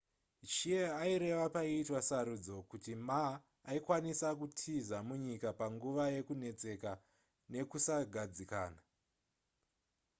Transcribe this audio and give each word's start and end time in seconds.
hsieh 0.47 0.87
aireva 1.01 1.47
paiitwa 1.55 1.99
sarudzo 2.09 2.55
kuti 2.71 2.91
ma 3.07 3.23
aikwanisa 3.71 4.27
kutiza 4.39 4.97
munyika 5.07 5.49
panguva 5.59 6.03
yekunetseka 6.15 6.91
nekusagadzikana 7.51 8.81